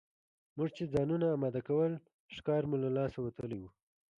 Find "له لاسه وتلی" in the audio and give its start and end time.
2.83-3.57